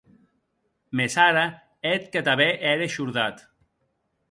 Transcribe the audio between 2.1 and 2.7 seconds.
que tanben